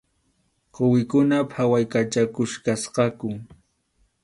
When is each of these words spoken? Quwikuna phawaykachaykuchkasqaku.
Quwikuna 0.73 1.37
phawaykachaykuchkasqaku. 1.51 3.29